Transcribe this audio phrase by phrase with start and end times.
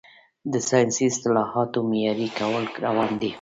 [0.51, 3.29] د ساینسي اصطلاحاتو معیاري کول روان دي.